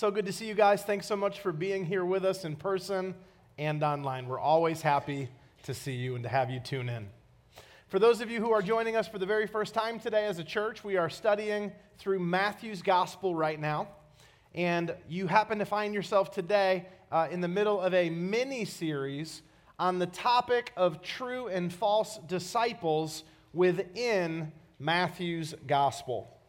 [0.00, 0.82] So good to see you guys.
[0.82, 3.14] Thanks so much for being here with us in person
[3.58, 4.28] and online.
[4.28, 5.28] We're always happy
[5.64, 7.10] to see you and to have you tune in.
[7.88, 10.38] For those of you who are joining us for the very first time today as
[10.38, 13.88] a church, we are studying through Matthew's gospel right now.
[14.54, 19.42] And you happen to find yourself today uh, in the middle of a mini series
[19.78, 26.39] on the topic of true and false disciples within Matthew's gospel.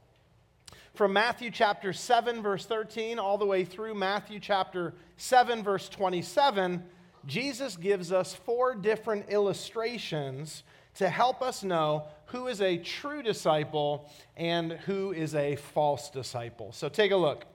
[0.94, 6.84] From Matthew chapter 7, verse 13, all the way through Matthew chapter 7, verse 27,
[7.26, 10.64] Jesus gives us four different illustrations
[10.96, 16.74] to help us know who is a true disciple and who is a false disciple.
[16.74, 17.46] So take a look.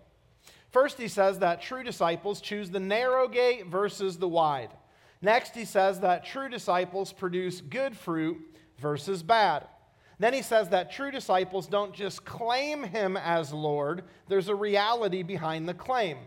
[0.71, 4.71] First, he says that true disciples choose the narrow gate versus the wide.
[5.21, 8.39] Next, he says that true disciples produce good fruit
[8.79, 9.67] versus bad.
[10.19, 15.23] Then he says that true disciples don't just claim him as Lord, there's a reality
[15.23, 16.19] behind the claim.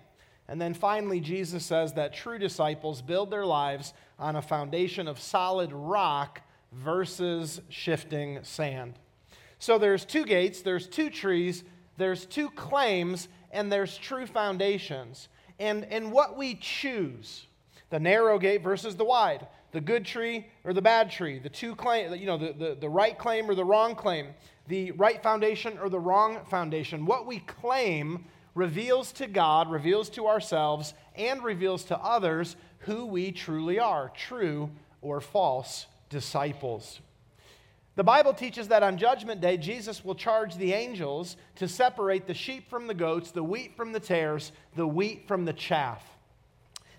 [0.47, 5.19] And then finally, Jesus says that true disciples build their lives on a foundation of
[5.19, 8.95] solid rock versus shifting sand.
[9.59, 11.63] So there's two gates, there's two trees,
[11.97, 15.29] there's two claims, and there's true foundations.
[15.59, 17.45] And, and what we choose,
[17.89, 21.75] the narrow gate versus the wide, the good tree or the bad tree, the two
[21.75, 24.27] claim, you know, the, the, the right claim or the wrong claim,
[24.67, 27.05] the right foundation or the wrong foundation.
[27.05, 28.25] What we claim
[28.55, 34.69] reveals to God, reveals to ourselves, and reveals to others who we truly are true
[35.01, 36.99] or false disciples.
[37.95, 42.33] The Bible teaches that on Judgment Day, Jesus will charge the angels to separate the
[42.33, 46.01] sheep from the goats, the wheat from the tares, the wheat from the chaff.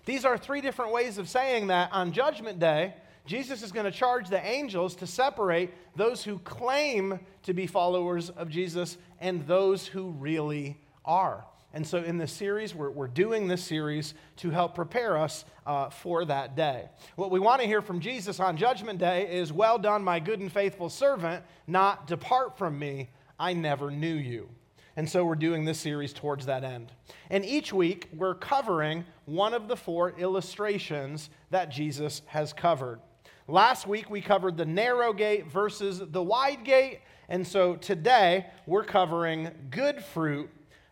[0.05, 2.93] These are three different ways of saying that on Judgment Day,
[3.25, 8.29] Jesus is going to charge the angels to separate those who claim to be followers
[8.31, 11.45] of Jesus and those who really are.
[11.73, 15.89] And so, in this series, we're, we're doing this series to help prepare us uh,
[15.89, 16.89] for that day.
[17.15, 20.41] What we want to hear from Jesus on Judgment Day is, Well done, my good
[20.41, 23.09] and faithful servant, not depart from me,
[23.39, 24.49] I never knew you.
[24.95, 26.91] And so, we're doing this series towards that end.
[27.29, 32.99] And each week, we're covering one of the four illustrations that Jesus has covered.
[33.47, 36.99] Last week, we covered the narrow gate versus the wide gate.
[37.29, 40.49] And so, today, we're covering good fruit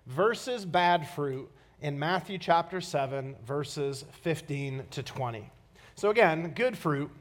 [0.07, 1.49] versus bad fruit
[1.81, 5.49] in Matthew chapter 7, verses 15 to 20.
[5.95, 7.11] So, again, good fruit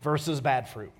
[0.00, 0.92] versus bad fruit.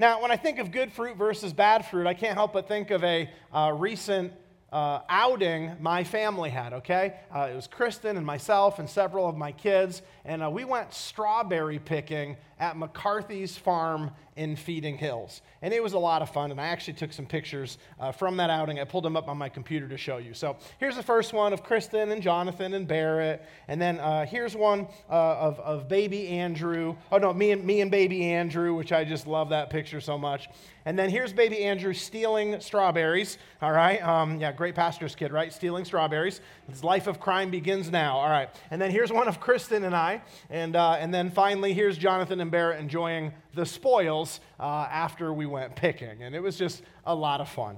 [0.00, 2.90] Now, when I think of good fruit versus bad fruit, I can't help but think
[2.90, 4.32] of a uh, recent
[4.72, 7.16] uh, outing my family had, okay?
[7.30, 10.94] Uh, it was Kristen and myself and several of my kids, and uh, we went
[10.94, 15.42] strawberry picking at McCarthy's farm in Feeding Hills.
[15.60, 18.36] And it was a lot of fun, and I actually took some pictures uh, from
[18.36, 18.78] that outing.
[18.78, 20.34] I pulled them up on my computer to show you.
[20.34, 24.54] So here's the first one of Kristen and Jonathan and Barrett, and then uh, here's
[24.54, 26.96] one uh, of, of baby Andrew.
[27.10, 30.16] Oh, no, me and, me and baby Andrew, which I just love that picture so
[30.16, 30.48] much.
[30.86, 33.36] And then here's baby Andrew stealing strawberries.
[33.60, 34.02] All right.
[34.02, 35.52] Um, yeah, great pastor's kid, right?
[35.52, 36.40] Stealing strawberries.
[36.68, 38.16] His life of crime begins now.
[38.16, 38.48] All right.
[38.70, 40.22] And then here's one of Kristen and I.
[40.48, 45.46] And, uh, and then finally, here's Jonathan and Barrett enjoying the spoils uh, after we
[45.46, 46.22] went picking.
[46.22, 47.76] And it was just a lot of fun.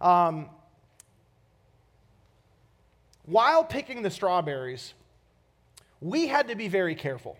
[0.00, 0.48] Um,
[3.24, 4.94] while picking the strawberries,
[6.00, 7.38] we had to be very careful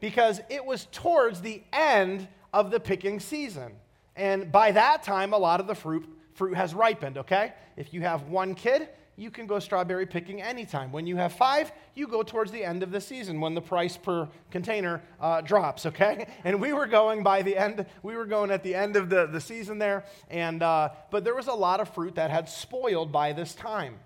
[0.00, 3.72] because it was towards the end of the picking season.
[4.16, 7.52] And by that time, a lot of the fruit, fruit has ripened, okay?
[7.76, 10.90] If you have one kid, you can go strawberry picking anytime.
[10.90, 13.96] When you have five, you go towards the end of the season when the price
[13.96, 16.26] per container uh, drops, okay?
[16.44, 19.26] And we were going by the end, we were going at the end of the,
[19.26, 23.12] the season there, and, uh, but there was a lot of fruit that had spoiled
[23.12, 23.96] by this time.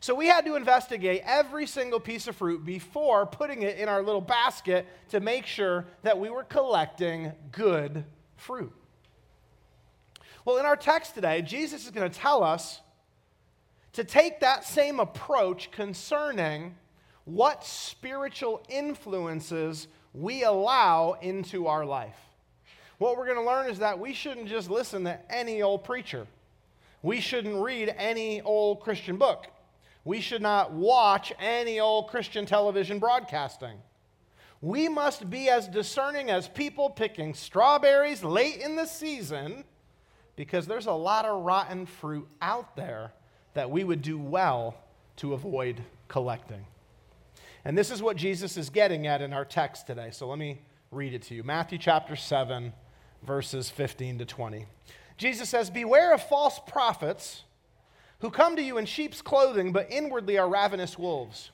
[0.00, 4.02] So we had to investigate every single piece of fruit before putting it in our
[4.02, 8.04] little basket to make sure that we were collecting good
[8.36, 8.72] fruit.
[10.44, 12.80] Well, in our text today, Jesus is going to tell us
[13.92, 16.74] to take that same approach concerning
[17.24, 22.16] what spiritual influences we allow into our life.
[22.98, 26.26] What we're going to learn is that we shouldn't just listen to any old preacher.
[27.02, 29.46] We shouldn't read any old Christian book.
[30.04, 33.78] We should not watch any old Christian television broadcasting.
[34.60, 39.64] We must be as discerning as people picking strawberries late in the season
[40.36, 43.12] because there's a lot of rotten fruit out there
[43.54, 44.76] that we would do well
[45.16, 46.66] to avoid collecting.
[47.64, 50.10] And this is what Jesus is getting at in our text today.
[50.10, 50.60] So let me
[50.90, 52.72] read it to you Matthew chapter 7,
[53.22, 54.66] verses 15 to 20.
[55.16, 57.44] Jesus says, Beware of false prophets
[58.20, 61.50] who come to you in sheep's clothing, but inwardly are ravenous wolves.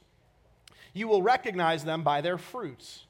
[0.92, 3.04] You will recognize them by their fruits.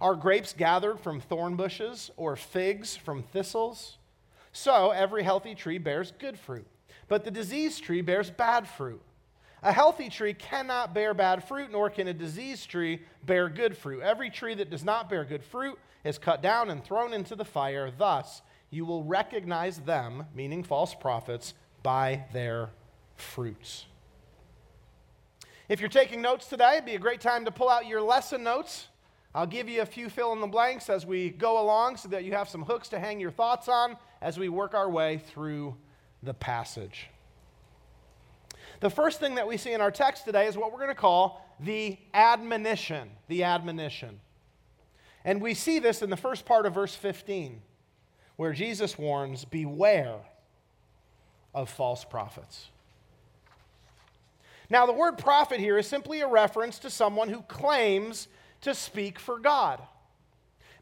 [0.00, 3.98] Are grapes gathered from thorn bushes, or figs from thistles?
[4.52, 6.66] So every healthy tree bears good fruit,
[7.10, 9.02] but the diseased tree bears bad fruit.
[9.64, 14.00] A healthy tree cannot bear bad fruit, nor can a diseased tree bear good fruit.
[14.00, 17.44] Every tree that does not bear good fruit is cut down and thrown into the
[17.44, 17.90] fire.
[17.90, 21.52] Thus, you will recognize them, meaning false prophets,
[21.82, 22.70] by their
[23.16, 23.86] fruits.
[25.68, 28.44] If you're taking notes today, it'd be a great time to pull out your lesson
[28.44, 28.86] notes.
[29.34, 32.22] I'll give you a few fill in the blanks as we go along so that
[32.22, 35.74] you have some hooks to hang your thoughts on as we work our way through
[36.22, 37.08] the passage.
[38.80, 40.94] The first thing that we see in our text today is what we're going to
[40.94, 43.10] call the admonition.
[43.28, 44.20] The admonition.
[45.24, 47.60] And we see this in the first part of verse 15,
[48.36, 50.16] where Jesus warns, Beware
[51.54, 52.68] of false prophets.
[54.70, 58.28] Now, the word prophet here is simply a reference to someone who claims
[58.62, 59.80] to speak for God.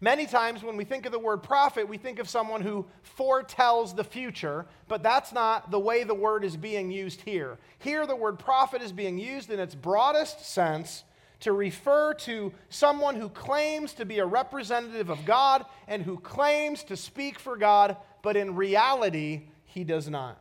[0.00, 3.94] Many times when we think of the word prophet, we think of someone who foretells
[3.94, 7.58] the future, but that's not the way the word is being used here.
[7.80, 11.02] Here, the word prophet is being used in its broadest sense
[11.40, 16.84] to refer to someone who claims to be a representative of God and who claims
[16.84, 20.40] to speak for God, but in reality, he does not.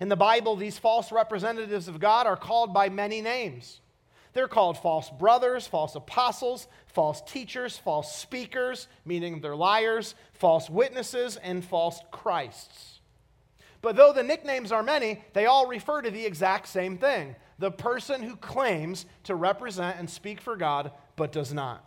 [0.00, 3.80] In the Bible, these false representatives of God are called by many names.
[4.32, 11.36] They're called false brothers, false apostles, false teachers, false speakers, meaning they're liars, false witnesses,
[11.36, 13.00] and false Christs.
[13.82, 17.70] But though the nicknames are many, they all refer to the exact same thing the
[17.70, 21.84] person who claims to represent and speak for God, but does not.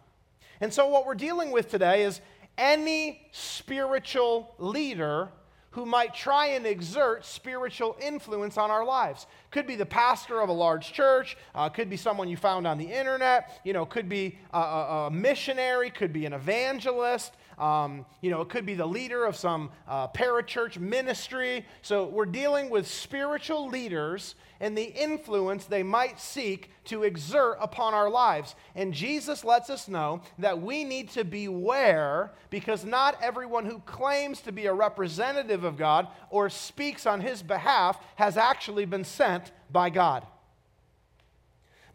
[0.61, 2.21] And so, what we're dealing with today is
[2.57, 5.29] any spiritual leader
[5.73, 9.25] who might try and exert spiritual influence on our lives.
[9.49, 12.77] Could be the pastor of a large church, uh, could be someone you found on
[12.77, 18.05] the internet, you know, could be a, a, a missionary, could be an evangelist, um,
[18.21, 21.65] you know, it could be the leader of some uh, parachurch ministry.
[21.81, 27.94] So we're dealing with spiritual leaders and the influence they might seek to exert upon
[27.94, 28.55] our lives.
[28.75, 34.41] And Jesus lets us know that we need to beware because not everyone who claims
[34.41, 39.51] to be a representative of God or speaks on his behalf has actually been sent
[39.71, 40.25] by God.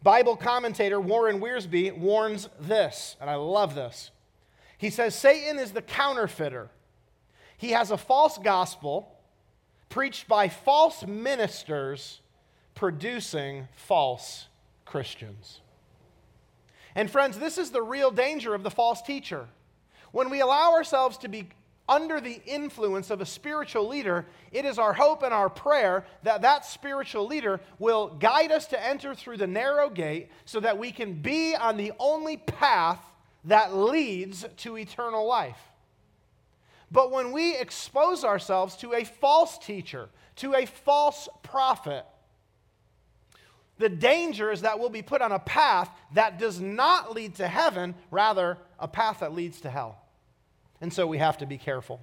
[0.01, 4.11] Bible commentator Warren Wiersbe warns this, and I love this.
[4.79, 6.69] He says Satan is the counterfeiter.
[7.57, 9.13] He has a false gospel
[9.89, 12.21] preached by false ministers
[12.75, 14.47] producing false
[14.85, 15.59] Christians.
[16.95, 19.47] And friends, this is the real danger of the false teacher.
[20.13, 21.49] When we allow ourselves to be
[21.89, 26.43] under the influence of a spiritual leader, it is our hope and our prayer that
[26.43, 30.93] that spiritual leader will guide us to enter through the narrow gate so that we
[30.93, 33.03] can be on the only path
[33.45, 35.59] that leads to eternal life.
[36.91, 42.05] But when we expose ourselves to a false teacher, to a false prophet,
[43.77, 47.47] the danger is that we'll be put on a path that does not lead to
[47.47, 49.97] heaven, rather, a path that leads to hell.
[50.81, 52.01] And so we have to be careful.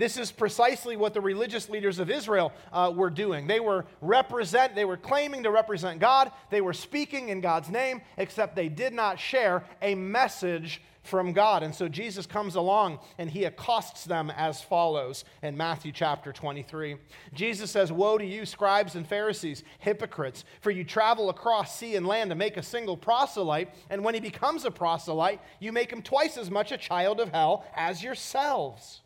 [0.00, 3.46] This is precisely what the religious leaders of Israel uh, were doing.
[3.46, 6.32] They were represent, they were claiming to represent God.
[6.48, 11.62] They were speaking in God's name, except they did not share a message from God.
[11.62, 16.96] And so Jesus comes along and he accosts them as follows in Matthew chapter 23.
[17.34, 22.06] Jesus says, Woe to you, scribes and Pharisees, hypocrites, for you travel across sea and
[22.06, 26.00] land to make a single proselyte, and when he becomes a proselyte, you make him
[26.00, 29.02] twice as much a child of hell as yourselves.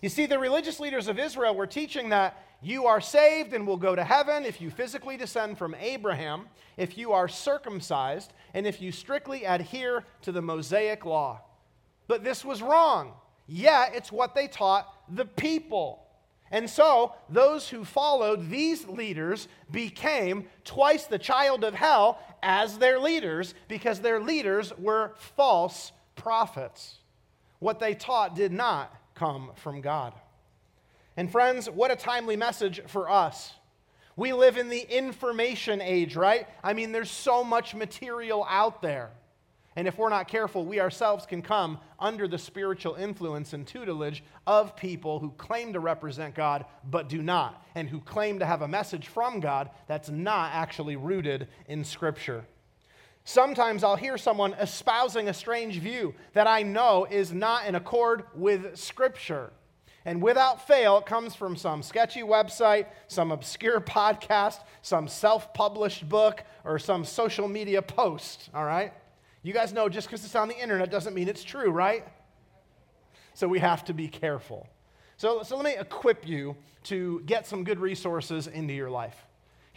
[0.00, 3.76] You see, the religious leaders of Israel were teaching that you are saved and will
[3.76, 8.80] go to heaven if you physically descend from Abraham, if you are circumcised, and if
[8.80, 11.40] you strictly adhere to the Mosaic law.
[12.06, 13.12] But this was wrong.
[13.46, 16.06] Yet, it's what they taught the people.
[16.50, 22.98] And so, those who followed these leaders became twice the child of hell as their
[22.98, 26.96] leaders because their leaders were false prophets.
[27.58, 30.14] What they taught did not come from God.
[31.14, 33.52] And friends, what a timely message for us.
[34.16, 36.48] We live in the information age, right?
[36.64, 39.10] I mean, there's so much material out there.
[39.76, 44.24] And if we're not careful, we ourselves can come under the spiritual influence and tutelage
[44.46, 48.62] of people who claim to represent God but do not, and who claim to have
[48.62, 52.46] a message from God that's not actually rooted in Scripture.
[53.30, 58.24] Sometimes I'll hear someone espousing a strange view that I know is not in accord
[58.34, 59.52] with Scripture.
[60.04, 66.08] And without fail, it comes from some sketchy website, some obscure podcast, some self published
[66.08, 68.92] book, or some social media post, all right?
[69.44, 72.04] You guys know just because it's on the internet doesn't mean it's true, right?
[73.34, 74.66] So we have to be careful.
[75.18, 79.24] So, so let me equip you to get some good resources into your life.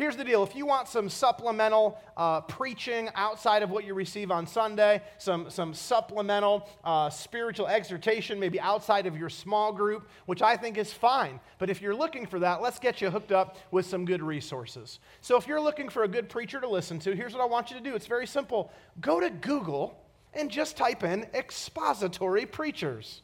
[0.04, 4.32] Here's the deal if you want some supplemental uh, preaching outside of what you receive
[4.32, 10.42] on Sunday, some, some supplemental uh, spiritual exhortation, maybe outside of your small group, which
[10.42, 11.40] I think is fine.
[11.58, 15.00] But if you're looking for that, let's get you hooked up with some good resources.
[15.22, 17.72] So if you're looking for a good preacher to listen to, here's what I want
[17.72, 19.98] you to do it's very simple go to Google
[20.34, 23.22] and just type in expository preachers.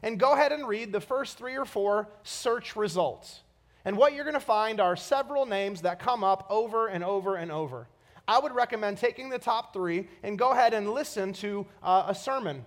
[0.00, 3.40] And go ahead and read the first three or four search results.
[3.84, 7.36] And what you're going to find are several names that come up over and over
[7.36, 7.88] and over.
[8.28, 12.14] I would recommend taking the top three and go ahead and listen to uh, a
[12.14, 12.64] sermon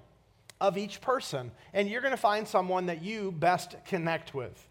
[0.60, 1.52] of each person.
[1.74, 4.68] And you're going to find someone that you best connect with.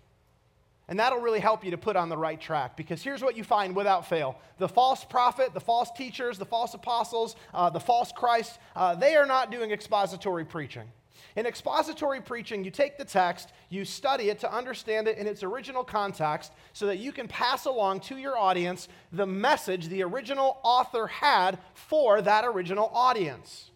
[0.86, 3.44] And that'll really help you to put on the right track because here's what you
[3.44, 8.12] find without fail the false prophet, the false teachers, the false apostles, uh, the false
[8.12, 10.90] Christ, uh, they are not doing expository preaching.
[11.37, 15.42] In expository preaching, you take the text, you study it to understand it in its
[15.42, 20.59] original context so that you can pass along to your audience the message the original
[20.62, 23.71] author had for that original audience.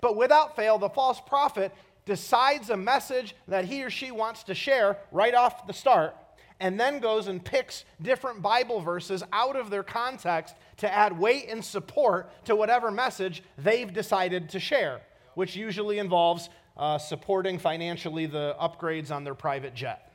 [0.00, 1.72] But without fail, the false prophet
[2.04, 6.14] decides a message that he or she wants to share right off the start
[6.60, 11.48] and then goes and picks different Bible verses out of their context to add weight
[11.48, 15.00] and support to whatever message they've decided to share,
[15.34, 20.10] which usually involves uh, supporting financially the upgrades on their private jet.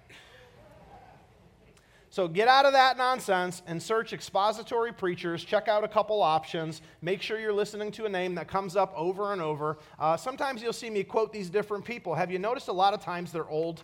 [2.11, 5.43] So get out of that nonsense and search expository preachers.
[5.43, 6.81] Check out a couple options.
[7.03, 9.77] Make sure you're listening to a name that comes up over and over.
[9.99, 12.15] Uh, sometimes you'll see me quote these different people.
[12.15, 13.83] Have you noticed a lot of times they're old?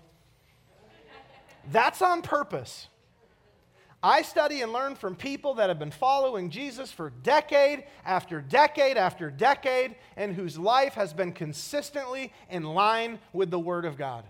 [1.72, 2.88] That's on purpose.
[4.06, 8.98] I study and learn from people that have been following Jesus for decade after decade
[8.98, 14.24] after decade and whose life has been consistently in line with the Word of God.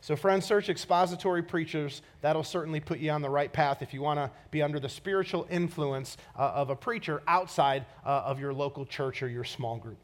[0.00, 2.02] So, friends, search expository preachers.
[2.20, 4.88] That'll certainly put you on the right path if you want to be under the
[4.88, 9.76] spiritual influence uh, of a preacher outside uh, of your local church or your small
[9.76, 9.98] group.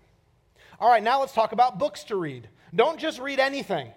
[0.81, 2.49] All right, now let's talk about books to read.
[2.75, 3.93] Don't just read anything.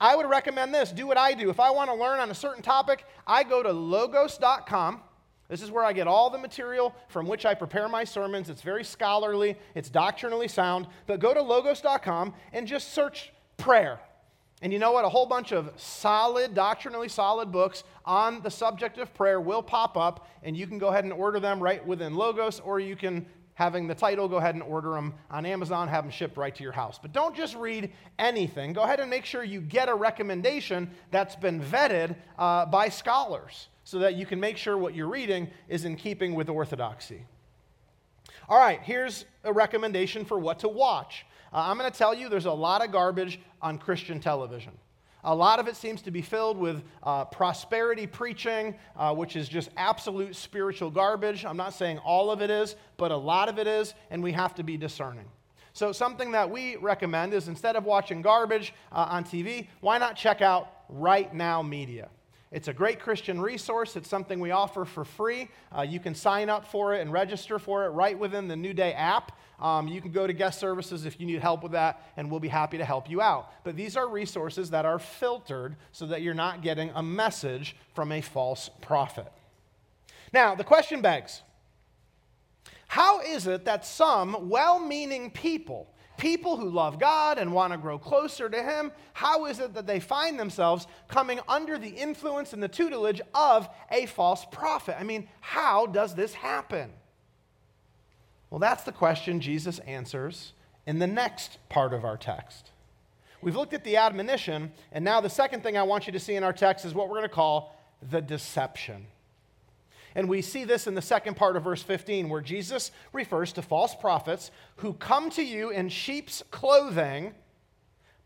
[0.00, 0.92] I would recommend this.
[0.92, 1.50] Do what I do.
[1.50, 5.02] If I want to learn on a certain topic, I go to logos.com.
[5.48, 8.50] This is where I get all the material from which I prepare my sermons.
[8.50, 10.86] It's very scholarly, it's doctrinally sound.
[11.06, 13.98] But go to logos.com and just search prayer.
[14.60, 15.04] And you know what?
[15.04, 19.96] A whole bunch of solid, doctrinally solid books on the subject of prayer will pop
[19.96, 23.24] up, and you can go ahead and order them right within Logos, or you can
[23.58, 26.62] having the title, go ahead and order them on Amazon, have them shipped right to
[26.62, 26.96] your house.
[27.02, 28.72] But don't just read anything.
[28.72, 33.66] Go ahead and make sure you get a recommendation that's been vetted uh, by scholars
[33.82, 37.24] so that you can make sure what you're reading is in keeping with orthodoxy.
[38.48, 41.26] All right, here's a recommendation for what to watch.
[41.52, 44.72] Uh, I'm going to tell you there's a lot of garbage on Christian television.
[45.24, 49.48] A lot of it seems to be filled with uh, prosperity preaching, uh, which is
[49.48, 51.44] just absolute spiritual garbage.
[51.44, 54.32] I'm not saying all of it is, but a lot of it is, and we
[54.32, 55.26] have to be discerning.
[55.72, 60.16] So, something that we recommend is instead of watching garbage uh, on TV, why not
[60.16, 62.08] check out Right Now Media?
[62.50, 63.94] It's a great Christian resource.
[63.96, 65.50] It's something we offer for free.
[65.76, 68.72] Uh, you can sign up for it and register for it right within the New
[68.72, 69.32] Day app.
[69.60, 72.40] Um, you can go to guest services if you need help with that, and we'll
[72.40, 73.52] be happy to help you out.
[73.64, 78.12] But these are resources that are filtered so that you're not getting a message from
[78.12, 79.30] a false prophet.
[80.32, 81.42] Now, the question begs
[82.88, 87.78] how is it that some well meaning people, people who love God and want to
[87.78, 92.52] grow closer to Him, how is it that they find themselves coming under the influence
[92.52, 94.96] and the tutelage of a false prophet?
[95.00, 96.90] I mean, how does this happen?
[98.50, 100.52] Well, that's the question Jesus answers
[100.86, 102.70] in the next part of our text.
[103.40, 106.34] We've looked at the admonition, and now the second thing I want you to see
[106.34, 107.76] in our text is what we're going to call
[108.10, 109.06] the deception.
[110.18, 113.62] And we see this in the second part of verse 15, where Jesus refers to
[113.62, 117.36] false prophets who come to you in sheep's clothing,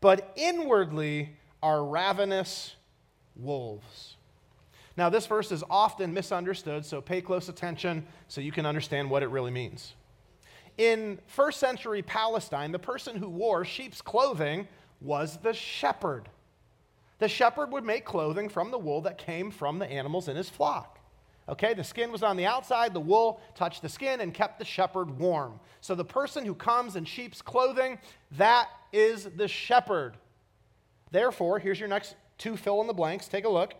[0.01, 2.75] but inwardly are ravenous
[3.35, 4.15] wolves.
[4.97, 9.21] Now, this verse is often misunderstood, so pay close attention so you can understand what
[9.21, 9.93] it really means.
[10.79, 14.67] In first century Palestine, the person who wore sheep's clothing
[14.99, 16.27] was the shepherd.
[17.19, 20.49] The shepherd would make clothing from the wool that came from the animals in his
[20.49, 20.92] flock.
[21.49, 24.65] Okay, the skin was on the outside, the wool touched the skin and kept the
[24.65, 25.59] shepherd warm.
[25.81, 27.99] So the person who comes in sheep's clothing,
[28.31, 30.15] that is the shepherd.
[31.11, 33.27] Therefore, here's your next two fill in the blanks.
[33.27, 33.73] Take a look.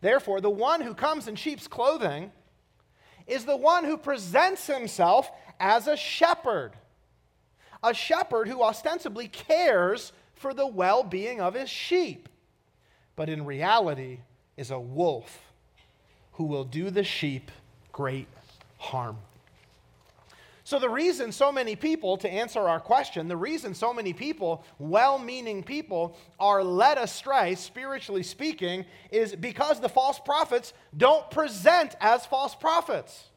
[0.00, 2.32] Therefore, the one who comes in sheep's clothing
[3.26, 6.72] is the one who presents himself as a shepherd.
[7.82, 12.28] A shepherd who ostensibly cares for the well being of his sheep,
[13.14, 14.18] but in reality
[14.56, 15.45] is a wolf
[16.36, 17.50] who will do the sheep
[17.92, 18.28] great
[18.78, 19.16] harm.
[20.64, 24.64] So, the reason so many people, to answer our question, the reason so many people,
[24.78, 31.94] well meaning people, are led astray, spiritually speaking, is because the false prophets don't present
[32.00, 33.28] as false prophets.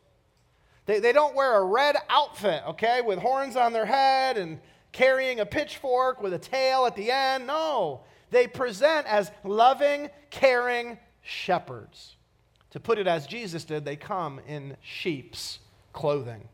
[0.88, 4.60] They, they don't wear a red outfit, okay, with horns on their head and
[4.92, 7.46] carrying a pitchfork with a tail at the end.
[7.46, 8.02] No,
[8.32, 12.16] they present as loving, caring shepherds.
[12.72, 15.60] To put it as Jesus did, they come in sheep's
[15.94, 16.48] clothing.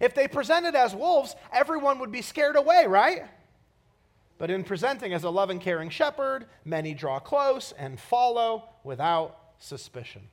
[0.00, 3.24] If they presented as wolves, everyone would be scared away, right?
[4.38, 10.28] But in presenting as a loving, caring shepherd, many draw close and follow without suspicion.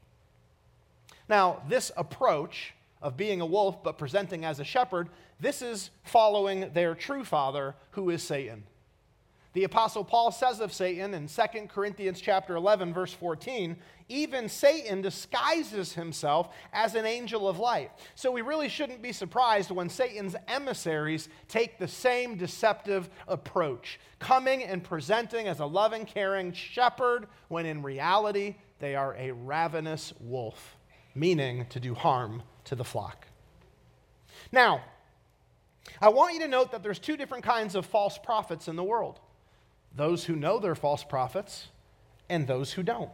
[1.28, 6.72] Now, this approach of being a wolf but presenting as a shepherd, this is following
[6.74, 8.64] their true father, who is Satan.
[9.56, 13.78] The apostle Paul says of Satan in 2 Corinthians chapter 11 verse 14,
[14.10, 17.90] even Satan disguises himself as an angel of light.
[18.16, 24.62] So we really shouldn't be surprised when Satan's emissaries take the same deceptive approach, coming
[24.62, 30.76] and presenting as a loving, caring shepherd when in reality they are a ravenous wolf,
[31.16, 33.26] meaning to do harm to the flock.
[34.52, 34.84] Now,
[36.02, 38.84] I want you to note that there's two different kinds of false prophets in the
[38.84, 39.22] world
[39.96, 41.68] those who know they're false prophets
[42.30, 43.12] and those who don't.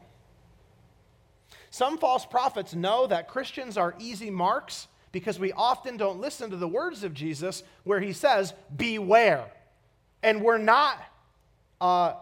[1.69, 6.57] Some false prophets know that Christians are easy marks because we often don't listen to
[6.57, 9.45] the words of Jesus where he says, Beware.
[10.23, 10.97] And we're not
[11.79, 12.13] uh,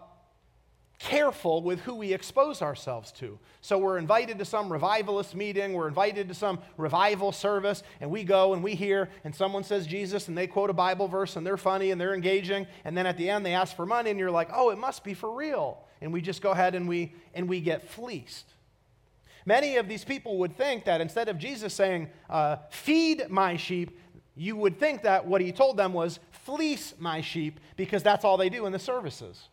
[0.99, 3.39] careful with who we expose ourselves to.
[3.61, 8.25] So we're invited to some revivalist meeting, we're invited to some revival service, and we
[8.25, 11.47] go and we hear, and someone says Jesus, and they quote a Bible verse, and
[11.47, 14.19] they're funny and they're engaging, and then at the end they ask for money, and
[14.19, 15.79] you're like, oh, it must be for real.
[16.01, 18.45] And we just go ahead and we, and we get fleeced.
[19.45, 23.97] Many of these people would think that instead of Jesus saying, uh, feed my sheep,
[24.35, 28.37] you would think that what he told them was, fleece my sheep, because that's all
[28.37, 29.48] they do in the services.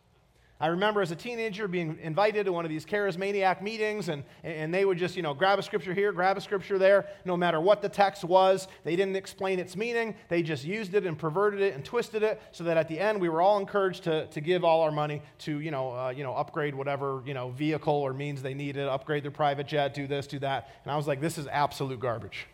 [0.59, 4.73] I remember as a teenager being invited to one of these charismaniac meetings, and, and
[4.73, 7.61] they would just, you know, grab a scripture here, grab a scripture there, no matter
[7.61, 8.67] what the text was.
[8.83, 10.15] They didn't explain its meaning.
[10.29, 13.21] They just used it and perverted it and twisted it so that at the end
[13.21, 16.23] we were all encouraged to, to give all our money to, you know, uh, you
[16.23, 20.07] know, upgrade whatever, you know, vehicle or means they needed, upgrade their private jet, do
[20.07, 20.69] this, do that.
[20.83, 22.47] And I was like, this is absolute garbage.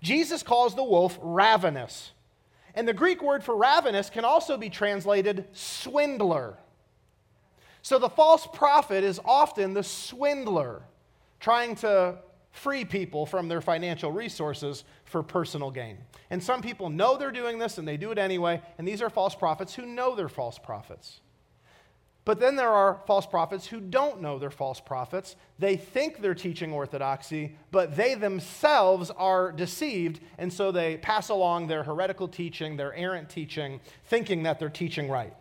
[0.00, 2.12] Jesus calls the wolf ravenous.
[2.74, 6.58] And the Greek word for ravenous can also be translated swindler.
[7.82, 10.82] So the false prophet is often the swindler,
[11.40, 12.18] trying to
[12.52, 15.98] free people from their financial resources for personal gain.
[16.30, 19.10] And some people know they're doing this and they do it anyway, and these are
[19.10, 21.20] false prophets who know they're false prophets.
[22.24, 25.36] But then there are false prophets who don't know they're false prophets.
[25.58, 31.66] They think they're teaching orthodoxy, but they themselves are deceived, and so they pass along
[31.66, 35.34] their heretical teaching, their errant teaching, thinking that they're teaching right.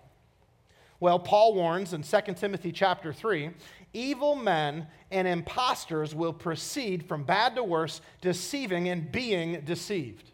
[1.02, 3.52] Well, Paul warns in 2 Timothy chapter 3
[3.94, 10.29] evil men and impostors will proceed from bad to worse, deceiving and being deceived.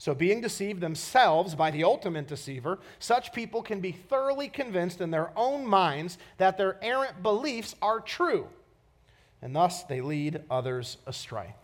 [0.00, 5.10] So, being deceived themselves by the ultimate deceiver, such people can be thoroughly convinced in
[5.10, 8.46] their own minds that their errant beliefs are true,
[9.42, 11.56] and thus they lead others astray.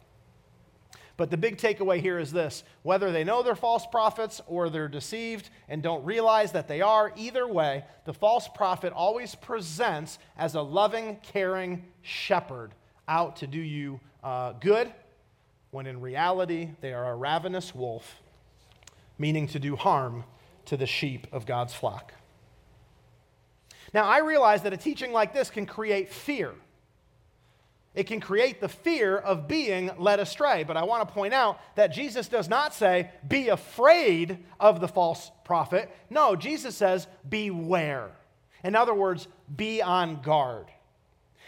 [1.17, 4.89] But the big takeaway here is this whether they know they're false prophets or they're
[4.89, 10.57] deceived and don't realize that they are, either way, the false prophet always presents as
[10.57, 12.73] a loving, caring shepherd
[13.07, 14.93] out to do you uh, good,
[15.71, 18.23] when in reality they are a ravenous wolf
[19.19, 20.25] meaning to do harm
[20.67, 22.13] to the sheep of God's flock.
[23.93, 26.53] Now, I realize that a teaching like this can create fear.
[27.95, 30.65] It can create the fear of being led astray.
[30.65, 34.89] But I want to point out that Jesus does not say, be afraid of the
[34.89, 35.89] false prophet.
[36.11, 38.11] No, Jesus says, beware.
[38.65, 40.67] In other words, be on guard.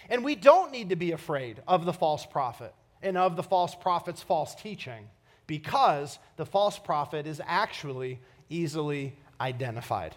[0.08, 3.74] And we don't need to be afraid of the false prophet and of the false
[3.74, 5.08] prophet's false teaching
[5.46, 10.14] because the false prophet is actually easily identified.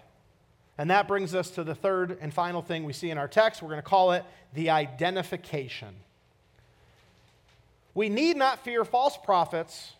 [0.77, 3.61] And that brings us to the third and final thing we see in our text.
[3.61, 5.93] We're going to call it the identification.
[7.93, 9.93] We need not fear false prophets.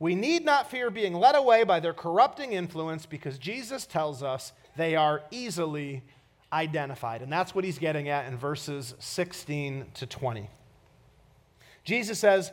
[0.00, 4.52] We need not fear being led away by their corrupting influence because Jesus tells us
[4.76, 6.02] they are easily
[6.52, 7.22] identified.
[7.22, 10.48] And that's what he's getting at in verses 16 to 20.
[11.84, 12.52] Jesus says,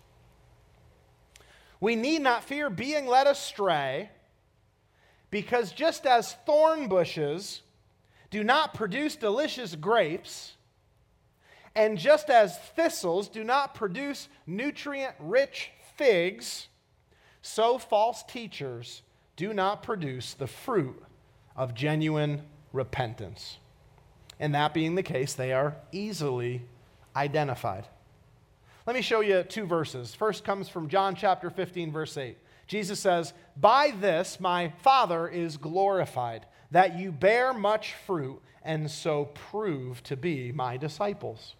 [1.81, 4.11] We need not fear being led astray,
[5.31, 7.63] because just as thorn bushes
[8.29, 10.53] do not produce delicious grapes,
[11.75, 16.67] and just as thistles do not produce nutrient rich figs,
[17.41, 19.01] so false teachers
[19.35, 21.01] do not produce the fruit
[21.55, 23.57] of genuine repentance.
[24.39, 26.61] And that being the case, they are easily
[27.15, 27.87] identified.
[28.87, 30.15] Let me show you two verses.
[30.15, 32.37] First comes from John chapter 15, verse 8.
[32.65, 39.25] Jesus says, By this my Father is glorified, that you bear much fruit and so
[39.25, 41.55] prove to be my disciples.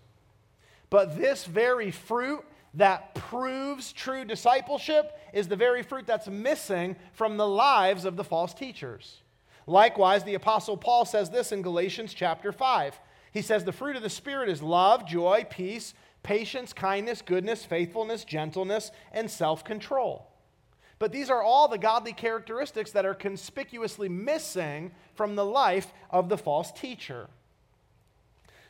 [0.90, 7.38] But this very fruit that proves true discipleship is the very fruit that's missing from
[7.38, 9.18] the lives of the false teachers.
[9.68, 13.00] Likewise, the Apostle Paul says this in Galatians chapter 5.
[13.32, 18.24] He says, The fruit of the Spirit is love, joy, peace, patience, kindness, goodness, faithfulness,
[18.24, 20.28] gentleness, and self control.
[21.00, 26.30] But these are all the godly characteristics that are conspicuously missing from the life of
[26.30, 27.28] the false teacher.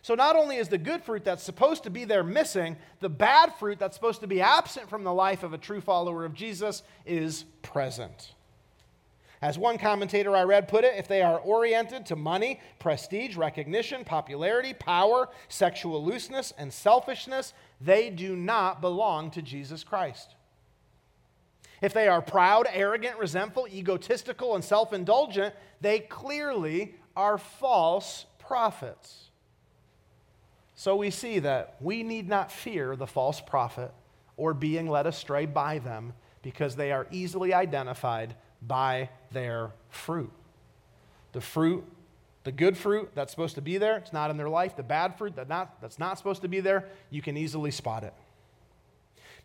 [0.02, 3.54] So not only is the good fruit that's supposed to be there missing, the bad
[3.56, 6.84] fruit that's supposed to be absent from the life of a true follower of Jesus
[7.06, 8.34] is present.
[9.41, 14.06] As one commentator I read put it, if they are oriented to money, prestige, recognition,
[14.06, 20.36] popularity, power, sexual looseness, and selfishness, they do not belong to Jesus Christ.
[21.82, 29.32] If they are proud, arrogant, resentful, egotistical, and self indulgent, they clearly are false prophets.
[30.75, 33.91] So we see that we need not fear the false prophet
[34.38, 40.32] or being led astray by them because they are easily identified by their fruit.
[41.32, 41.84] The fruit,
[42.44, 44.76] the good fruit that's supposed to be there, it's not in their life.
[44.76, 48.04] The bad fruit that not, that's not supposed to be there, you can easily spot
[48.04, 48.13] it.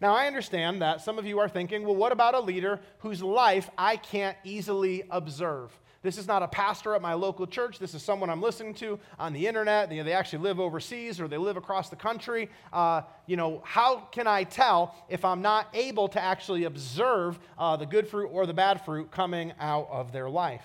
[0.01, 3.23] Now, I understand that some of you are thinking, well, what about a leader whose
[3.23, 5.71] life I can't easily observe?
[6.07, 7.81] This is not a pastor at my local church.
[7.81, 9.91] This is someone I'm listening to on the internet.
[9.91, 12.49] They, they actually live overseas or they live across the country.
[12.73, 17.77] Uh, you know, how can I tell if I'm not able to actually observe uh,
[17.77, 20.63] the good fruit or the bad fruit coming out of their life?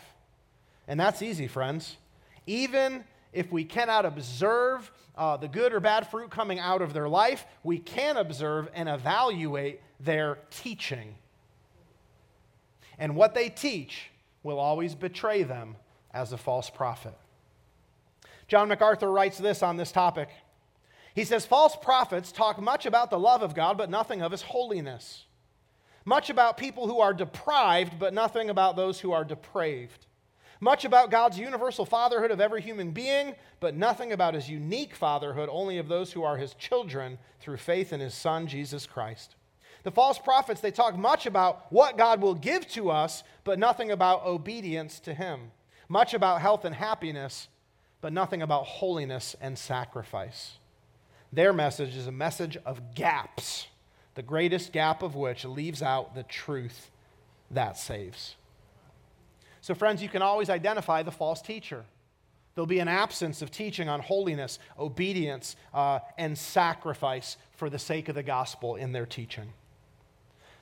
[0.87, 1.97] And that's easy, friends.
[2.45, 7.09] Even if we cannot observe uh, the good or bad fruit coming out of their
[7.09, 11.15] life, we can observe and evaluate their teaching.
[12.99, 14.10] And what they teach
[14.43, 15.75] will always betray them
[16.13, 17.17] as a false prophet.
[18.47, 20.29] John MacArthur writes this on this topic.
[21.13, 24.41] He says, False prophets talk much about the love of God, but nothing of his
[24.41, 25.25] holiness.
[26.05, 30.07] Much about people who are deprived, but nothing about those who are depraved.
[30.59, 35.49] Much about God's universal fatherhood of every human being, but nothing about his unique fatherhood
[35.51, 39.35] only of those who are his children through faith in his son, Jesus Christ.
[39.83, 43.91] The false prophets, they talk much about what God will give to us, but nothing
[43.91, 45.51] about obedience to Him.
[45.89, 47.47] Much about health and happiness,
[47.99, 50.53] but nothing about holiness and sacrifice.
[51.33, 53.67] Their message is a message of gaps,
[54.15, 56.91] the greatest gap of which leaves out the truth
[57.49, 58.35] that saves.
[59.61, 61.85] So, friends, you can always identify the false teacher.
[62.53, 68.09] There'll be an absence of teaching on holiness, obedience, uh, and sacrifice for the sake
[68.09, 69.53] of the gospel in their teaching.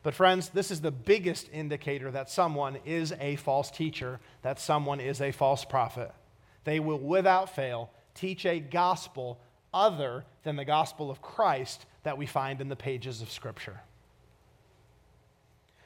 [0.01, 4.99] But, friends, this is the biggest indicator that someone is a false teacher, that someone
[4.99, 6.11] is a false prophet.
[6.63, 9.39] They will, without fail, teach a gospel
[9.73, 13.81] other than the gospel of Christ that we find in the pages of Scripture.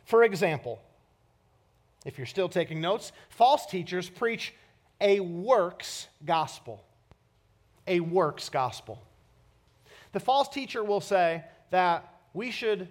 [0.06, 0.80] For example,
[2.06, 4.54] if you're still taking notes, false teachers preach
[5.02, 6.84] a works gospel.
[7.88, 9.02] A works gospel.
[10.12, 12.88] The false teacher will say that we should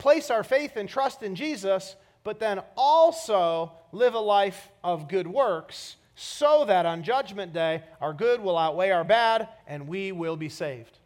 [0.00, 5.28] place our faith and trust in Jesus, but then also live a life of good
[5.28, 10.36] works so that on Judgment Day, our good will outweigh our bad and we will
[10.36, 10.98] be saved.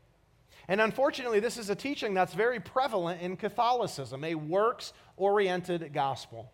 [0.67, 6.51] And unfortunately, this is a teaching that's very prevalent in Catholicism, a works oriented gospel.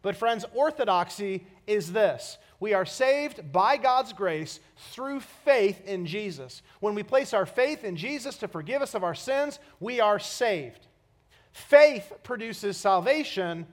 [0.00, 6.62] But, friends, orthodoxy is this We are saved by God's grace through faith in Jesus.
[6.80, 10.18] When we place our faith in Jesus to forgive us of our sins, we are
[10.18, 10.86] saved.
[11.52, 13.66] Faith produces salvation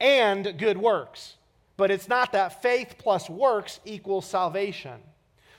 [0.00, 1.36] and good works,
[1.76, 5.00] but it's not that faith plus works equals salvation.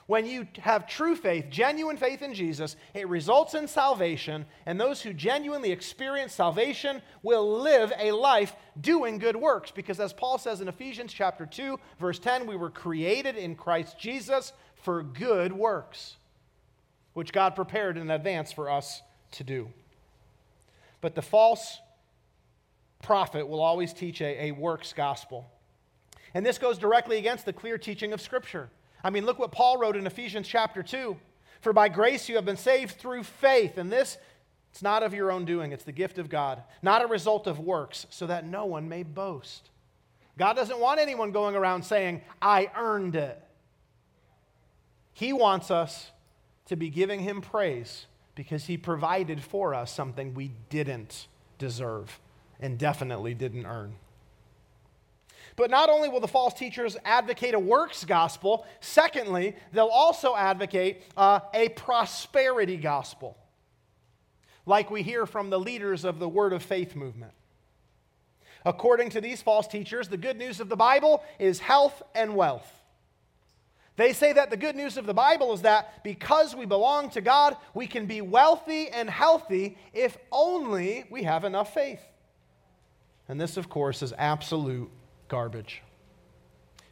[0.06, 5.00] When you have true faith, genuine faith in Jesus, it results in salvation, and those
[5.00, 9.70] who genuinely experience salvation will live a life doing good works.
[9.70, 13.98] Because as Paul says in Ephesians chapter 2, verse 10, we were created in Christ
[13.98, 16.16] Jesus for good works,
[17.12, 19.70] which God prepared in advance for us to do.
[21.02, 21.78] But the false
[23.02, 25.50] prophet will always teach a, a works gospel.
[26.32, 28.70] And this goes directly against the clear teaching of Scripture.
[29.04, 31.16] I mean, look what Paul wrote in Ephesians chapter 2.
[31.60, 34.16] For by grace you have been saved through faith, and this
[34.70, 37.58] it's not of your own doing, it's the gift of God, not a result of
[37.58, 39.68] works, so that no one may boast.
[40.38, 43.38] God doesn't want anyone going around saying, I earned it.
[45.12, 46.10] He wants us
[46.66, 51.26] to be giving him praise because he provided for us something we didn't
[51.58, 52.20] deserve
[52.60, 53.94] and definitely didn't earn.
[55.56, 61.02] But not only will the false teachers advocate a works gospel, secondly, they'll also advocate
[61.16, 63.36] uh, a prosperity gospel,
[64.64, 67.32] like we hear from the leaders of the Word of Faith movement.
[68.64, 72.81] According to these false teachers, the good news of the Bible is health and wealth.
[73.96, 77.20] They say that the good news of the Bible is that because we belong to
[77.20, 82.00] God, we can be wealthy and healthy if only we have enough faith.
[83.28, 84.90] And this, of course, is absolute
[85.28, 85.82] garbage.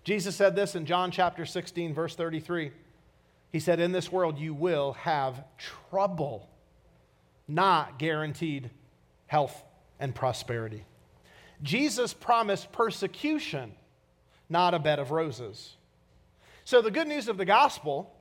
[0.04, 2.72] Jesus said this in John chapter 16, verse 33.
[3.52, 5.44] He said, In this world you will have
[5.90, 6.48] trouble,
[7.48, 8.70] not guaranteed
[9.26, 9.62] health
[9.98, 10.84] and prosperity.
[11.62, 13.72] Jesus promised persecution,
[14.48, 15.76] not a bed of roses.
[16.64, 18.14] So, the good news of the gospel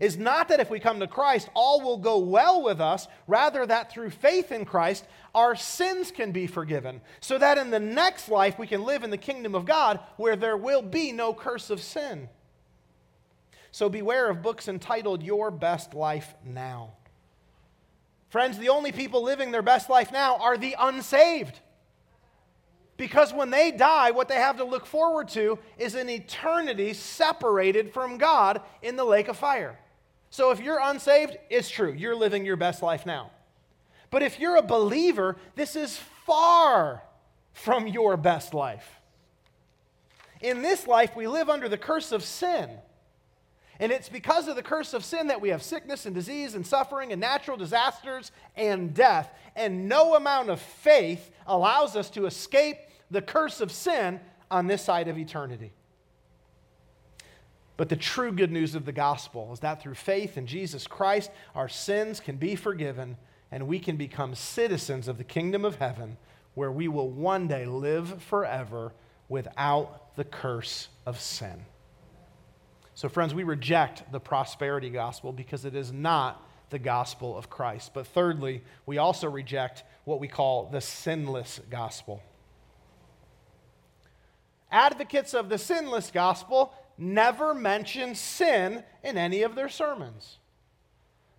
[0.00, 3.64] is not that if we come to Christ, all will go well with us, rather,
[3.66, 8.28] that through faith in Christ, our sins can be forgiven, so that in the next
[8.28, 11.70] life we can live in the kingdom of God where there will be no curse
[11.70, 12.28] of sin.
[13.70, 16.90] So beware of books entitled Your Best Life Now.
[18.28, 21.60] Friends, the only people living their best life now are the unsaved.
[23.02, 27.92] Because when they die, what they have to look forward to is an eternity separated
[27.92, 29.76] from God in the lake of fire.
[30.30, 31.92] So if you're unsaved, it's true.
[31.92, 33.32] You're living your best life now.
[34.12, 37.02] But if you're a believer, this is far
[37.54, 38.88] from your best life.
[40.40, 42.70] In this life, we live under the curse of sin.
[43.80, 46.64] And it's because of the curse of sin that we have sickness and disease and
[46.64, 49.28] suffering and natural disasters and death.
[49.56, 52.76] And no amount of faith allows us to escape
[53.12, 54.18] the curse of sin
[54.50, 55.72] on this side of eternity.
[57.76, 61.30] But the true good news of the gospel is that through faith in Jesus Christ,
[61.54, 63.16] our sins can be forgiven
[63.50, 66.16] and we can become citizens of the kingdom of heaven
[66.54, 68.92] where we will one day live forever
[69.28, 71.64] without the curse of sin.
[72.94, 77.92] So, friends, we reject the prosperity gospel because it is not the gospel of Christ.
[77.94, 82.22] But thirdly, we also reject what we call the sinless gospel.
[84.72, 90.38] Advocates of the sinless gospel never mention sin in any of their sermons.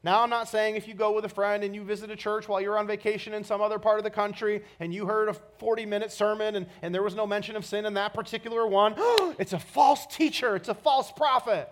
[0.03, 2.49] Now, I'm not saying if you go with a friend and you visit a church
[2.49, 5.33] while you're on vacation in some other part of the country and you heard a
[5.33, 8.95] 40 minute sermon and, and there was no mention of sin in that particular one,
[9.39, 11.69] it's a false teacher, it's a false prophet.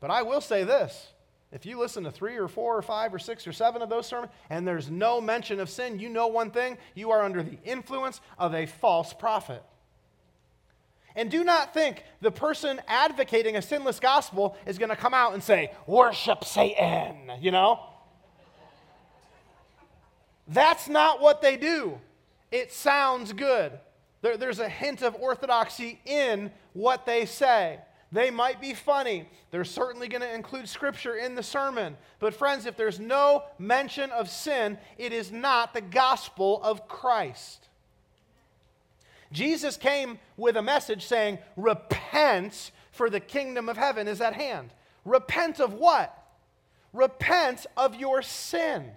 [0.00, 1.08] But I will say this
[1.52, 4.06] if you listen to three or four or five or six or seven of those
[4.06, 7.58] sermons and there's no mention of sin, you know one thing you are under the
[7.64, 9.62] influence of a false prophet.
[11.16, 15.32] And do not think the person advocating a sinless gospel is going to come out
[15.32, 17.80] and say, worship Satan, you know?
[20.48, 22.00] That's not what they do.
[22.50, 23.72] It sounds good.
[24.22, 27.78] There, there's a hint of orthodoxy in what they say.
[28.10, 29.28] They might be funny.
[29.50, 31.96] They're certainly going to include scripture in the sermon.
[32.20, 37.68] But, friends, if there's no mention of sin, it is not the gospel of Christ.
[39.34, 44.70] Jesus came with a message saying, Repent, for the kingdom of heaven is at hand.
[45.04, 46.16] Repent of what?
[46.92, 48.92] Repent of your sin.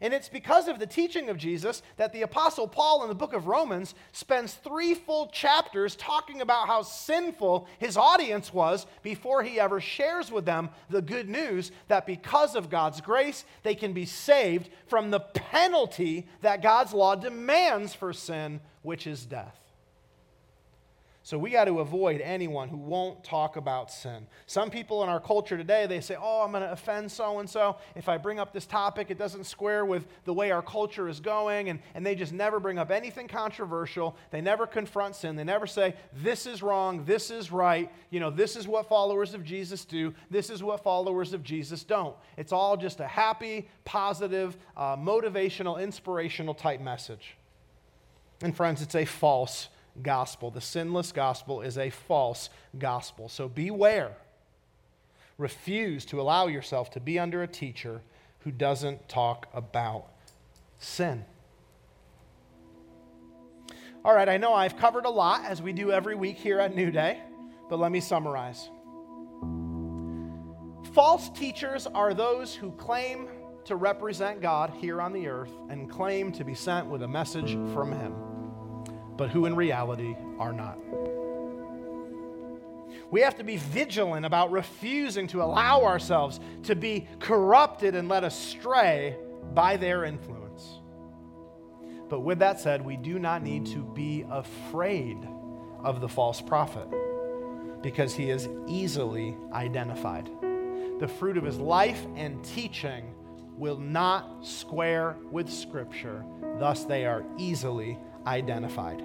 [0.00, 3.32] And it's because of the teaching of Jesus that the Apostle Paul in the book
[3.32, 9.58] of Romans spends three full chapters talking about how sinful his audience was before he
[9.58, 14.06] ever shares with them the good news that because of God's grace, they can be
[14.06, 19.67] saved from the penalty that God's law demands for sin, which is death.
[21.28, 24.26] So we got to avoid anyone who won't talk about sin.
[24.46, 27.50] Some people in our culture today, they say, Oh, I'm going to offend so and
[27.50, 27.76] so.
[27.94, 31.20] If I bring up this topic, it doesn't square with the way our culture is
[31.20, 31.68] going.
[31.68, 34.16] And, and they just never bring up anything controversial.
[34.30, 35.36] They never confront sin.
[35.36, 37.04] They never say, This is wrong.
[37.04, 37.92] This is right.
[38.08, 40.14] You know, this is what followers of Jesus do.
[40.30, 42.16] This is what followers of Jesus don't.
[42.38, 47.36] It's all just a happy, positive, uh, motivational, inspirational type message.
[48.40, 49.68] And friends, it's a false
[50.02, 50.50] gospel.
[50.50, 53.28] The sinless gospel is a false gospel.
[53.28, 54.16] So beware.
[55.36, 58.00] Refuse to allow yourself to be under a teacher
[58.40, 60.06] who doesn't talk about
[60.78, 61.24] sin.
[64.04, 66.74] All right, I know I've covered a lot as we do every week here at
[66.74, 67.20] New Day,
[67.68, 68.70] but let me summarize.
[70.92, 73.28] False teachers are those who claim
[73.64, 77.52] to represent God here on the earth and claim to be sent with a message
[77.74, 78.27] from Him
[79.18, 80.78] but who in reality are not.
[83.10, 88.24] We have to be vigilant about refusing to allow ourselves to be corrupted and led
[88.24, 89.16] astray
[89.54, 90.80] by their influence.
[92.08, 95.16] But with that said, we do not need to be afraid
[95.82, 96.88] of the false prophet
[97.82, 100.30] because he is easily identified.
[101.00, 103.14] The fruit of his life and teaching
[103.56, 106.24] will not square with Scripture,
[106.58, 107.98] thus, they are easily
[108.28, 109.02] identified.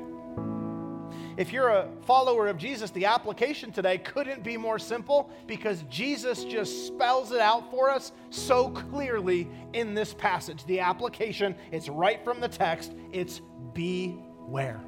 [1.36, 6.44] If you're a follower of Jesus, the application today couldn't be more simple because Jesus
[6.44, 10.64] just spells it out for us so clearly in this passage.
[10.66, 13.42] The application, it's right from the text, it's
[13.74, 14.82] beware.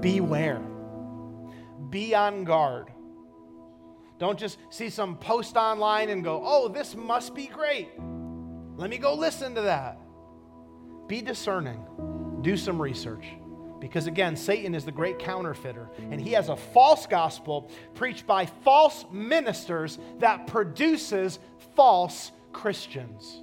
[0.00, 0.62] Beware.
[1.90, 2.92] Be on guard.
[4.18, 7.88] Don't just see some post online and go, oh, this must be great.
[8.76, 9.98] Let me go listen to that.
[11.08, 11.84] Be discerning
[12.44, 13.24] do some research.
[13.80, 18.46] Because again, Satan is the great counterfeiter, and he has a false gospel preached by
[18.46, 21.38] false ministers that produces
[21.74, 23.40] false Christians.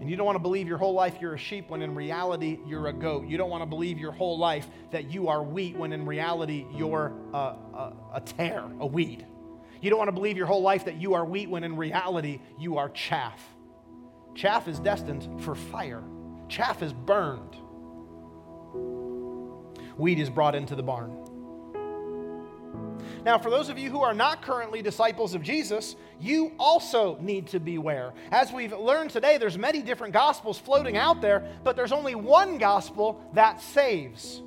[0.00, 2.58] And you don't want to believe your whole life you're a sheep when in reality
[2.66, 3.26] you're a goat.
[3.26, 6.66] You don't want to believe your whole life that you are wheat when in reality
[6.74, 9.26] you're a, a, a tare, a weed.
[9.80, 12.40] You don't want to believe your whole life that you are wheat when in reality
[12.58, 13.40] you are chaff.
[14.34, 16.04] Chaff is destined for fire
[16.50, 17.56] chaff is burned,
[19.96, 21.16] wheat is brought into the barn.
[23.24, 27.48] Now, for those of you who are not currently disciples of Jesus, you also need
[27.48, 28.14] to beware.
[28.30, 32.56] As we've learned today, there's many different gospels floating out there, but there's only one
[32.58, 34.42] gospel that saves.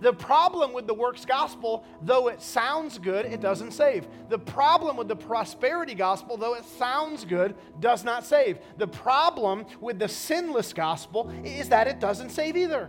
[0.00, 4.06] The problem with the works gospel, though it sounds good, it doesn't save.
[4.30, 8.58] The problem with the prosperity gospel, though it sounds good, does not save.
[8.78, 12.88] The problem with the sinless gospel is that it doesn't save either.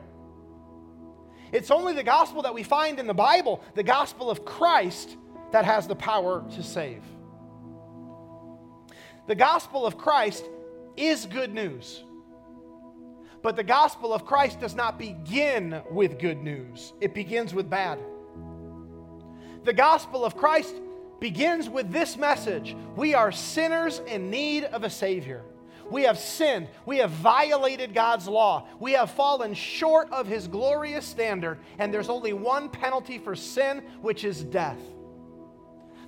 [1.51, 5.17] It's only the gospel that we find in the Bible, the gospel of Christ,
[5.51, 7.03] that has the power to save.
[9.27, 10.45] The gospel of Christ
[10.95, 12.03] is good news.
[13.41, 17.99] But the gospel of Christ does not begin with good news, it begins with bad.
[19.63, 20.75] The gospel of Christ
[21.19, 25.43] begins with this message We are sinners in need of a Savior.
[25.89, 26.69] We have sinned.
[26.85, 28.65] We have violated God's law.
[28.79, 31.59] We have fallen short of His glorious standard.
[31.79, 34.79] And there's only one penalty for sin, which is death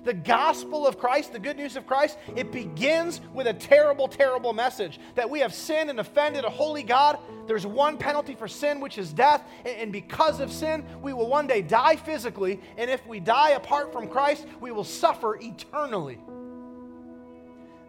[0.04, 4.52] the gospel of Christ, the good news of Christ, it begins with a terrible, terrible
[4.52, 7.18] message that we have sinned and offended a holy God.
[7.46, 9.42] There's one penalty for sin, which is death.
[9.64, 12.60] And because of sin, we will one day die physically.
[12.76, 16.18] And if we die apart from Christ, we will suffer eternally.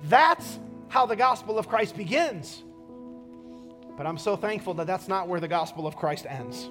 [0.04, 2.64] That's how the gospel of Christ begins.
[3.98, 6.70] But I'm so thankful that that's not where the gospel of Christ ends.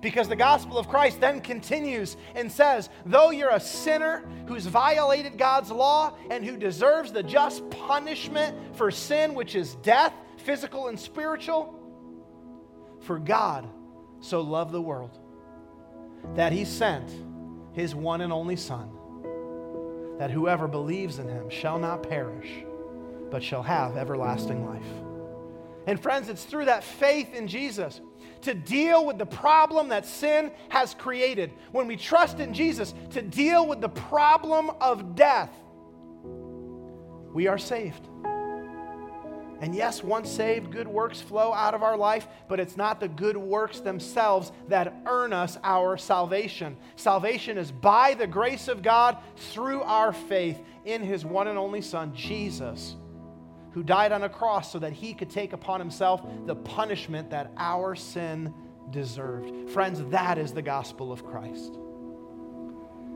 [0.00, 5.36] Because the gospel of Christ then continues and says, though you're a sinner who's violated
[5.36, 10.98] God's law and who deserves the just punishment for sin, which is death, physical and
[10.98, 11.78] spiritual,
[13.00, 13.68] for God
[14.20, 15.18] so loved the world
[16.34, 17.10] that he sent
[17.72, 18.90] his one and only Son,
[20.18, 22.64] that whoever believes in him shall not perish,
[23.30, 24.82] but shall have everlasting life.
[25.86, 28.00] And friends, it's through that faith in Jesus
[28.42, 33.22] to deal with the problem that sin has created, when we trust in Jesus to
[33.22, 35.50] deal with the problem of death,
[37.32, 38.06] we are saved.
[39.60, 43.08] And yes, once saved, good works flow out of our life, but it's not the
[43.08, 46.78] good works themselves that earn us our salvation.
[46.96, 51.82] Salvation is by the grace of God through our faith in His one and only
[51.82, 52.96] Son, Jesus
[53.72, 57.52] who died on a cross so that he could take upon himself the punishment that
[57.56, 58.52] our sin
[58.90, 59.70] deserved.
[59.70, 61.78] Friends, that is the gospel of Christ.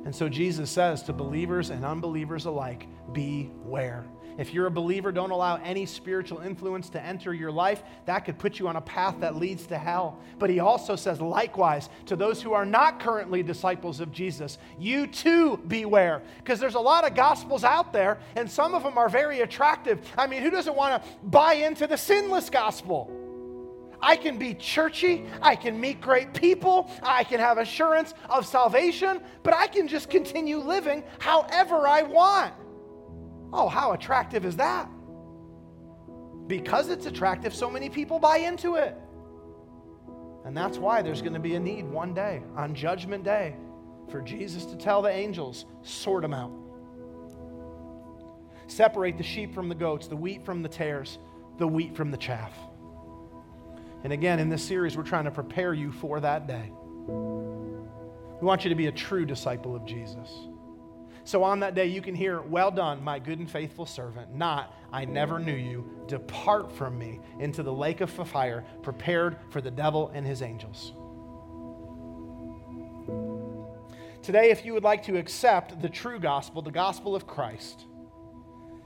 [0.04, 4.04] And so Jesus says to believers and unbelievers alike, beware.
[4.36, 7.82] If you're a believer, don't allow any spiritual influence to enter your life.
[8.06, 10.18] That could put you on a path that leads to hell.
[10.38, 15.06] But he also says, likewise, to those who are not currently disciples of Jesus, you
[15.06, 16.22] too beware.
[16.38, 20.00] Because there's a lot of gospels out there, and some of them are very attractive.
[20.18, 23.10] I mean, who doesn't want to buy into the sinless gospel?
[24.00, 29.20] I can be churchy, I can meet great people, I can have assurance of salvation,
[29.42, 32.52] but I can just continue living however I want.
[33.56, 34.88] Oh, how attractive is that?
[36.48, 38.96] Because it's attractive, so many people buy into it.
[40.44, 43.54] And that's why there's going to be a need one day, on Judgment Day,
[44.10, 46.50] for Jesus to tell the angels, sort them out.
[48.66, 51.18] Separate the sheep from the goats, the wheat from the tares,
[51.58, 52.52] the wheat from the chaff.
[54.02, 56.72] And again, in this series, we're trying to prepare you for that day.
[57.06, 60.28] We want you to be a true disciple of Jesus.
[61.24, 64.74] So on that day, you can hear, Well done, my good and faithful servant, not,
[64.92, 65.90] I never knew you.
[66.06, 70.92] Depart from me into the lake of fire, prepared for the devil and his angels.
[74.22, 77.84] Today, if you would like to accept the true gospel, the gospel of Christ,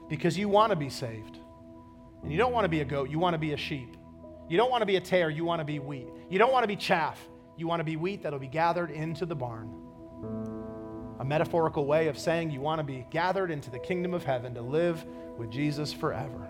[0.09, 1.39] because you want to be saved,
[2.23, 3.95] and you don't want to be a goat, you want to be a sheep.
[4.49, 6.07] You don't want to be a tare, you want to be wheat.
[6.29, 7.19] You don't want to be chaff,
[7.57, 9.88] you want to be wheat that'll be gathered into the barn.
[11.19, 14.53] A metaphorical way of saying you want to be gathered into the kingdom of heaven
[14.55, 15.05] to live
[15.37, 16.47] with Jesus forever.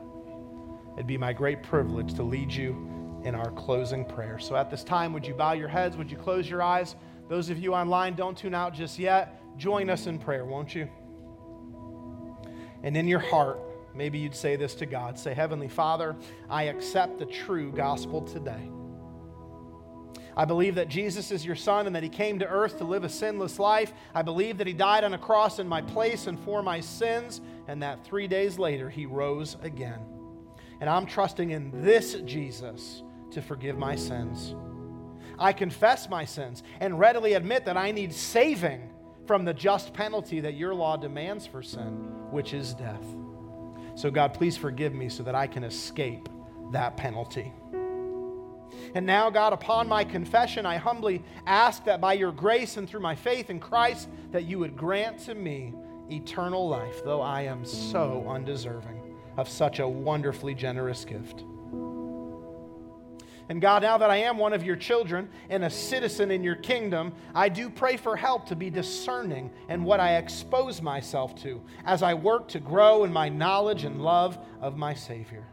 [0.94, 4.40] It'd be my great privilege to lead you in our closing prayer.
[4.40, 5.98] So at this time, would you bow your heads?
[5.98, 6.96] Would you close your eyes?
[7.28, 9.42] Those of you online, don't tune out just yet.
[9.58, 10.88] Join us in prayer, won't you?
[12.84, 13.60] And in your heart,
[13.94, 16.16] Maybe you'd say this to God say, Heavenly Father,
[16.50, 18.70] I accept the true gospel today.
[20.38, 23.04] I believe that Jesus is your son and that he came to earth to live
[23.04, 23.94] a sinless life.
[24.14, 27.42] I believe that he died on a cross in my place and for my sins,
[27.68, 30.00] and that three days later he rose again.
[30.82, 34.56] And I'm trusting in this Jesus to forgive my sins.
[35.38, 38.90] I confess my sins and readily admit that I need saving
[39.26, 43.06] from the just penalty that your law demands for sin, which is death.
[43.96, 46.30] So, God, please forgive me so that I can escape
[46.72, 47.54] that penalty.
[48.96, 53.02] And now, God, upon my confession, I humbly ask that by your grace and through
[53.02, 55.74] my faith in Christ, that you would grant to me
[56.12, 59.02] eternal life, though I am so undeserving
[59.38, 61.44] of such a wonderfully generous gift.
[63.50, 66.56] And God, now that I am one of your children and a citizen in your
[66.56, 71.60] kingdom, I do pray for help to be discerning in what I expose myself to
[71.84, 75.48] as I work to grow in my knowledge and love of my Savior.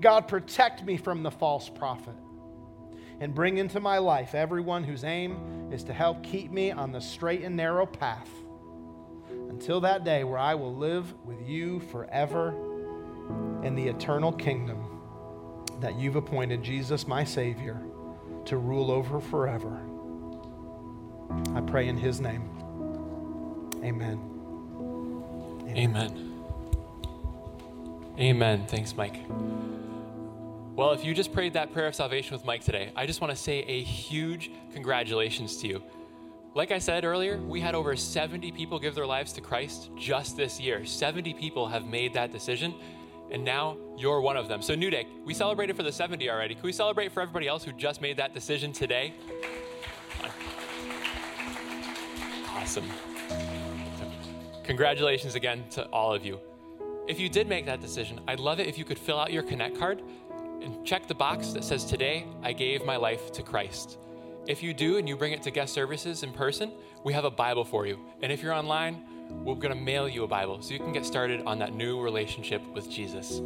[0.00, 2.14] God, protect me from the false prophet
[3.20, 7.00] and bring into my life everyone whose aim is to help keep me on the
[7.00, 8.28] straight and narrow path
[9.48, 12.50] until that day where I will live with you forever
[13.62, 15.00] in the eternal kingdom
[15.80, 17.80] that you've appointed Jesus, my Savior,
[18.44, 19.80] to rule over forever.
[21.54, 22.50] I pray in His name.
[23.82, 24.20] Amen.
[25.68, 25.76] Amen.
[25.76, 26.32] Amen.
[28.18, 28.66] Amen.
[28.66, 29.16] Thanks, Mike.
[30.76, 33.30] Well, if you just prayed that prayer of salvation with Mike today, I just want
[33.30, 35.82] to say a huge congratulations to you.
[36.52, 40.36] Like I said earlier, we had over 70 people give their lives to Christ just
[40.36, 40.84] this year.
[40.84, 42.74] 70 people have made that decision,
[43.30, 44.60] and now you're one of them.
[44.60, 46.54] So, New Day, we celebrated for the 70 already.
[46.54, 49.14] Can we celebrate for everybody else who just made that decision today?
[52.50, 52.90] Awesome.
[54.62, 56.38] Congratulations again to all of you.
[57.08, 59.42] If you did make that decision, I'd love it if you could fill out your
[59.42, 60.02] Connect card
[60.62, 63.98] and check the box that says, Today I gave my life to Christ.
[64.46, 67.30] If you do and you bring it to guest services in person, we have a
[67.30, 67.98] Bible for you.
[68.22, 69.02] And if you're online,
[69.44, 72.00] we're going to mail you a Bible so you can get started on that new
[72.00, 73.40] relationship with Jesus.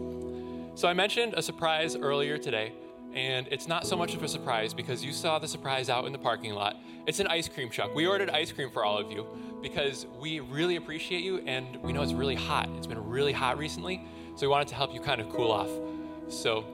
[0.75, 2.73] So, I mentioned a surprise earlier today,
[3.15, 6.13] and it's not so much of a surprise because you saw the surprise out in
[6.13, 6.77] the parking lot.
[7.07, 7.95] It's an ice cream truck.
[7.95, 9.27] We ordered ice cream for all of you
[9.63, 12.69] because we really appreciate you, and we know it's really hot.
[12.77, 14.07] It's been really hot recently,
[14.37, 15.71] so we wanted to help you kind of cool off.
[16.29, 16.65] So,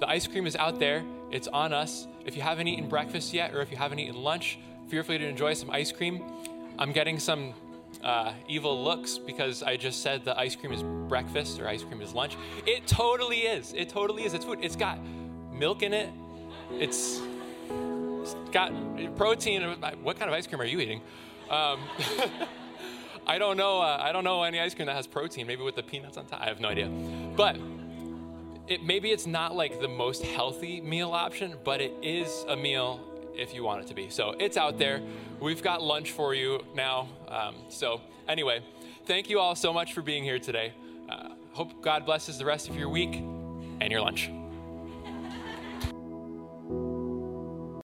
[0.00, 2.06] the ice cream is out there, it's on us.
[2.24, 5.26] If you haven't eaten breakfast yet, or if you haven't eaten lunch, feel free to
[5.26, 6.22] enjoy some ice cream.
[6.78, 7.54] I'm getting some
[8.02, 12.00] uh, evil looks because I just said the ice cream is breakfast or ice cream
[12.00, 12.36] is lunch.
[12.66, 13.72] It totally is.
[13.72, 14.34] It totally is.
[14.34, 14.58] It's food.
[14.62, 14.98] It's got
[15.52, 16.10] milk in it.
[16.72, 17.20] It's,
[18.20, 18.72] it's got
[19.16, 19.62] protein.
[20.02, 21.00] What kind of ice cream are you eating?
[21.50, 21.80] Um,
[23.26, 23.80] I don't know.
[23.80, 25.46] Uh, I don't know any ice cream that has protein.
[25.46, 26.40] Maybe with the peanuts on top.
[26.40, 26.88] I have no idea.
[27.36, 27.56] But
[28.68, 33.00] it, maybe it's not like the most healthy meal option, but it is a meal
[33.34, 34.08] if you want it to be.
[34.10, 35.00] So it's out there.
[35.40, 37.08] We've got lunch for you now.
[37.28, 38.60] Um, so, anyway,
[39.04, 40.72] thank you all so much for being here today.
[41.08, 44.30] Uh, hope God blesses the rest of your week and your lunch.